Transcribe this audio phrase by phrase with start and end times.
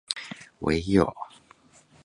[0.63, 1.15] うぇいよ